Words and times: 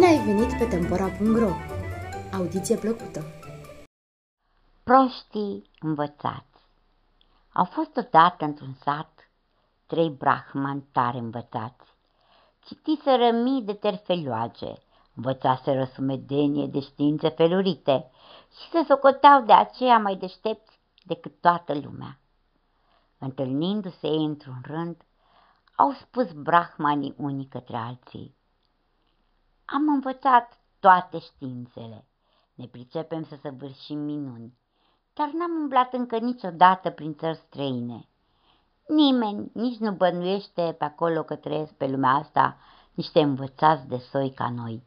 ai 0.00 0.24
venit 0.24 0.58
pe 0.58 0.64
Tempora.ro! 0.64 1.50
Audiție 2.32 2.76
plăcută! 2.76 3.24
Proștii 4.82 5.70
învățați 5.80 6.66
Au 7.52 7.64
fost 7.64 7.96
odată 7.96 8.44
într-un 8.44 8.74
sat 8.84 9.30
trei 9.86 10.10
brahmani 10.10 10.84
tare 10.92 11.18
învățați. 11.18 11.94
Citiseră 12.64 13.30
mii 13.30 13.62
de 13.62 13.72
terfelioage, 13.72 14.72
învățaseră 15.14 15.84
sumedenie 15.84 16.66
de 16.66 16.80
științe 16.80 17.28
felurite 17.28 18.10
și 18.50 18.68
se 18.70 18.84
socoteau 18.88 19.42
de 19.42 19.52
aceea 19.52 19.98
mai 19.98 20.16
deștepți 20.16 20.80
decât 21.04 21.40
toată 21.40 21.74
lumea. 21.74 22.18
Întâlnindu-se 23.18 24.06
ei 24.06 24.24
într-un 24.24 24.62
rând, 24.62 24.96
au 25.76 25.92
spus 25.92 26.32
brahmanii 26.32 27.14
unii 27.16 27.46
către 27.46 27.76
alții. 27.76 28.40
Am 29.74 29.88
învățat 29.88 30.58
toate 30.80 31.18
științele, 31.18 32.04
ne 32.54 32.66
pricepem 32.66 33.24
să 33.24 33.36
săvârșim 33.42 33.98
minuni, 33.98 34.58
dar 35.14 35.30
n-am 35.32 35.50
umblat 35.60 35.92
încă 35.92 36.18
niciodată 36.18 36.90
prin 36.90 37.14
țări 37.14 37.36
străine. 37.36 38.08
Nimeni 38.88 39.50
nici 39.54 39.78
nu 39.78 39.92
bănuiește 39.92 40.74
pe 40.78 40.84
acolo 40.84 41.22
că 41.22 41.34
trăiesc 41.34 41.72
pe 41.72 41.86
lumea 41.86 42.10
asta 42.10 42.56
niște 42.94 43.20
învățați 43.20 43.86
de 43.86 43.96
soi 43.96 44.30
ca 44.30 44.50
noi. 44.50 44.82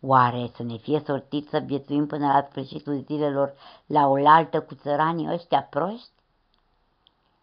Oare 0.00 0.50
să 0.54 0.62
ne 0.62 0.76
fie 0.76 1.02
sortit 1.06 1.48
să 1.48 1.58
viețuim 1.58 2.06
până 2.06 2.26
la 2.26 2.46
sfârșitul 2.50 3.04
zilelor 3.06 3.54
la 3.86 4.06
oaltă 4.06 4.60
cu 4.60 4.74
țăranii 4.74 5.32
ăștia 5.32 5.62
proști? 5.62 6.12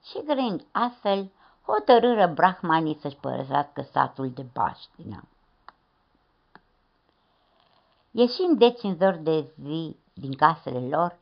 Și 0.03 0.23
grând 0.25 0.65
astfel, 0.71 1.31
hotărâră 1.65 2.27
brahmanii 2.27 2.97
să-și 3.01 3.17
părăsească 3.17 3.81
satul 3.81 4.29
de 4.29 4.45
baștină. 4.53 5.23
Ieșind 8.13 8.57
deci 8.57 8.83
în 8.83 8.95
zor 8.95 9.15
de 9.15 9.53
zi 9.63 9.97
din 10.13 10.35
casele 10.35 10.87
lor, 10.87 11.19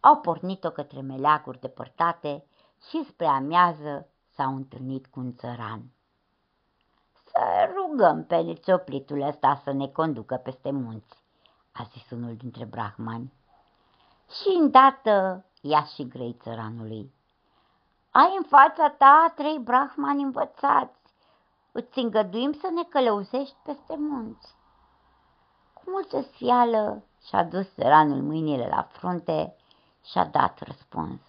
au 0.00 0.16
pornit-o 0.16 0.70
către 0.70 1.00
meleaguri 1.00 1.60
depărtate 1.60 2.44
și 2.88 3.04
spre 3.04 3.26
amiază 3.26 4.08
s-au 4.34 4.54
întâlnit 4.54 5.06
cu 5.06 5.20
un 5.20 5.34
țăran. 5.36 5.82
Să 7.24 7.72
rugăm 7.74 8.24
pe 8.24 8.40
nețoplitul 8.40 9.20
ăsta 9.20 9.60
să 9.64 9.72
ne 9.72 9.88
conducă 9.88 10.34
peste 10.34 10.70
munți, 10.70 11.22
a 11.72 11.82
zis 11.92 12.10
unul 12.10 12.36
dintre 12.36 12.64
brahmani. 12.64 13.32
Și 14.28 14.56
îndată 14.60 15.44
ia 15.60 15.84
și 15.84 16.08
grei 16.08 16.36
țăranului. 16.42 17.12
Ai 18.10 18.34
în 18.36 18.42
fața 18.42 18.90
ta 18.90 19.32
trei 19.36 19.58
brahmani 19.58 20.22
învățați, 20.22 20.98
îți 21.72 21.98
îngăduim 21.98 22.52
să 22.52 22.70
ne 22.74 22.82
călăuzești 22.82 23.56
peste 23.64 23.96
munți. 23.98 24.58
Cu 25.90 25.96
multă 25.96 26.28
sfială 26.32 27.02
și-a 27.26 27.44
dus 27.44 27.74
țăranul 27.74 28.22
mâinile 28.22 28.66
la 28.68 28.82
frunte 28.82 29.56
și-a 30.04 30.24
dat 30.24 30.58
răspuns. 30.58 31.20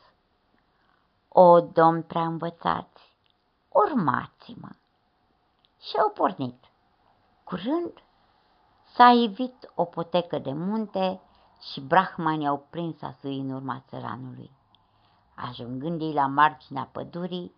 O, 1.28 1.59
domn 1.59 2.02
prea 2.02 2.26
învățați, 2.26 3.16
urmați-mă! 3.70 4.70
Și 5.80 5.98
au 5.98 6.09
pornit. 6.09 6.64
Curând 7.44 8.03
s-a 8.94 9.12
evit 9.23 9.72
o 9.76 9.84
potecă 9.84 10.38
de 10.40 10.53
munte 10.53 11.22
și 11.72 11.81
brahmanii 11.81 12.48
au 12.48 12.66
prins 12.70 13.02
a 13.02 13.16
sui 13.20 13.40
în 13.40 13.50
urma 13.50 13.84
țăranului. 13.90 14.52
Ajungând-i 15.36 16.14
la 16.14 16.25
marginea 16.25 16.90
pădurii, 16.92 17.56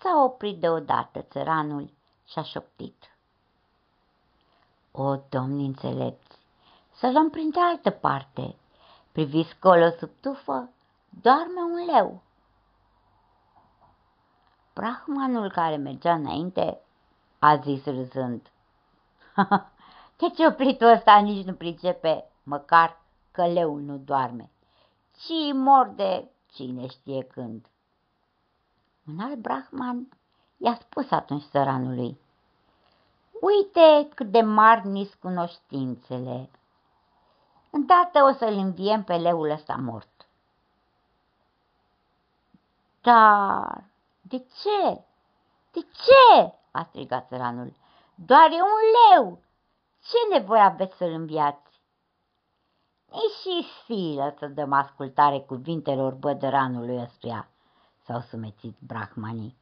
s-a 0.00 0.22
oprit 0.24 0.60
deodată 0.60 1.22
țăranul 1.22 1.92
și 2.24 2.38
a 2.38 2.42
șoptit. 2.42 3.16
O, 4.90 5.16
domni 5.28 5.66
înțelepți, 5.66 6.38
să 6.98 7.10
luăm 7.10 7.30
prin 7.30 7.50
de 7.50 7.60
altă 7.60 7.90
parte. 7.90 8.54
Priviți 9.12 9.58
colo 9.58 9.90
sub 9.98 10.10
tufă, 10.20 10.70
doarme 11.22 11.60
un 11.60 11.84
leu. 11.94 12.22
Brahmanul 14.74 15.50
care 15.50 15.76
mergea 15.76 16.14
înainte 16.14 16.80
a 17.38 17.56
zis 17.56 17.84
râzând. 17.84 18.50
De 20.18 20.30
ce 20.30 20.46
opritul 20.46 20.86
ăsta 20.86 21.18
nici 21.18 21.44
nu 21.44 21.54
pricepe 21.54 22.24
măcar 22.42 23.00
că 23.30 23.46
leul 23.46 23.80
nu 23.80 23.96
doarme, 23.96 24.50
ci 25.16 25.52
morde 25.52 26.30
cine 26.52 26.86
știe 26.86 27.22
când. 27.22 27.66
Un 29.06 29.20
alt 29.20 29.36
brahman 29.36 30.08
i-a 30.56 30.74
spus 30.74 31.10
atunci 31.10 31.42
săranului, 31.42 32.18
Uite 33.40 34.08
cât 34.14 34.30
de 34.30 34.40
mari 34.40 34.86
nis 34.86 35.14
cunoștințele. 35.14 36.50
Îndată 37.70 38.22
o 38.22 38.32
să-l 38.32 38.54
înviem 38.54 39.04
pe 39.04 39.16
leul 39.16 39.50
ăsta 39.50 39.74
mort. 39.74 40.26
Dar 43.00 43.84
de 44.20 44.38
ce? 44.38 45.04
De 45.72 45.80
ce? 45.80 46.52
a 46.70 46.82
strigat 46.82 47.28
țăranul. 47.28 47.72
Doar 48.14 48.50
e 48.50 48.62
un 48.62 48.84
leu! 49.10 49.38
Ce 50.02 50.38
nevoie 50.38 50.60
aveți 50.60 50.96
să-l 50.96 51.10
înviați? 51.12 51.80
Nici 53.10 53.32
și 53.40 53.68
silă 53.84 54.34
să 54.38 54.46
dăm 54.46 54.72
ascultare 54.72 55.40
cuvintelor 55.40 56.14
bădăranului 56.14 57.00
ăstuia, 57.02 57.48
s-au 58.04 58.20
sumețit 58.20 58.76
brahmanii. 58.78 59.56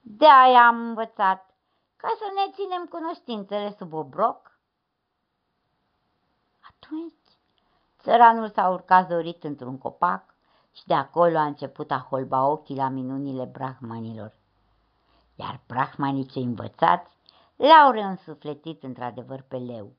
De-aia 0.00 0.66
am 0.66 0.80
învățat 0.88 1.54
ca 1.96 2.08
să 2.18 2.24
ne 2.34 2.52
ținem 2.52 2.86
cunoștințele 2.86 3.74
sub 3.78 3.92
obroc. 3.92 4.58
Atunci, 6.68 7.25
țăranul 8.06 8.48
s-a 8.48 8.68
urcat 8.68 9.08
zorit 9.08 9.44
într-un 9.44 9.78
copac 9.78 10.34
și 10.72 10.86
de 10.86 10.94
acolo 10.94 11.38
a 11.38 11.44
început 11.44 11.90
a 11.90 12.06
holba 12.10 12.46
ochii 12.46 12.76
la 12.76 12.88
minunile 12.88 13.44
brahmanilor. 13.44 14.32
Iar 15.34 15.60
brahmanii 15.66 16.26
cei 16.26 16.42
învățați 16.42 17.16
l-au 17.56 17.90
reînsufletit 17.90 18.82
într-adevăr 18.82 19.44
pe 19.48 19.56
leu. 19.56 19.92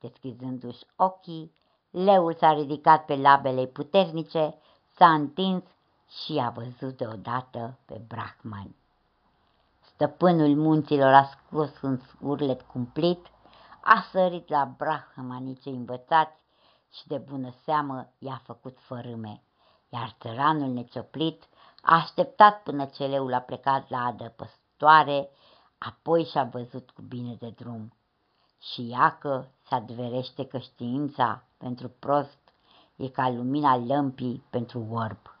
Deschizându-și 0.00 0.86
ochii, 0.96 1.54
leul 1.90 2.34
s-a 2.34 2.52
ridicat 2.52 3.04
pe 3.04 3.16
labele 3.16 3.66
puternice, 3.66 4.54
s-a 4.96 5.12
întins 5.12 5.64
și 6.08 6.42
a 6.44 6.50
văzut 6.50 6.96
deodată 6.96 7.78
pe 7.84 8.00
brahmani. 8.08 8.76
Stăpânul 9.80 10.56
munților 10.56 11.12
a 11.12 11.24
scos 11.24 11.80
un 11.82 12.00
urlet 12.20 12.62
cumplit, 12.62 13.26
a 13.80 14.04
sărit 14.10 14.48
la 14.48 14.74
brahmanii 14.76 15.58
cei 15.58 15.72
învățați 15.72 16.43
și 16.94 17.06
de 17.06 17.18
bună 17.18 17.50
seamă 17.64 18.08
i-a 18.18 18.40
făcut 18.44 18.78
fărâme, 18.78 19.42
iar 19.88 20.16
țăranul 20.20 20.72
necioplit 20.72 21.48
a 21.82 21.94
așteptat 21.94 22.62
până 22.62 22.84
ce 22.84 23.06
leul 23.06 23.34
a 23.34 23.40
plecat 23.40 23.90
la 23.90 24.04
adăpăstoare, 24.04 25.28
apoi 25.78 26.24
și-a 26.24 26.44
văzut 26.44 26.90
cu 26.90 27.02
bine 27.02 27.34
de 27.34 27.50
drum. 27.50 27.92
Și 28.60 28.88
iacă 28.88 29.50
se 29.66 29.74
adverește 29.74 30.46
că 30.46 30.58
știința 30.58 31.44
pentru 31.56 31.88
prost 31.88 32.52
e 32.96 33.08
ca 33.08 33.28
lumina 33.28 33.76
lămpii 33.76 34.44
pentru 34.50 34.86
orb. 34.90 35.33